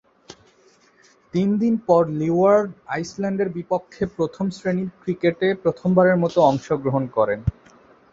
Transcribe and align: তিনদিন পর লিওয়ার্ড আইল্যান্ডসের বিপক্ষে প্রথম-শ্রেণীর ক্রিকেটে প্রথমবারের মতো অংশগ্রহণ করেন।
তিনদিন 1.33 1.73
পর 1.87 2.03
লিওয়ার্ড 2.19 2.69
আইল্যান্ডসের 2.87 3.49
বিপক্ষে 3.49 4.03
প্রথম-শ্রেণীর 4.17 4.89
ক্রিকেটে 5.01 5.47
প্রথমবারের 5.63 6.17
মতো 6.17 6.39
অংশগ্রহণ 6.41 7.03
করেন। 7.07 7.39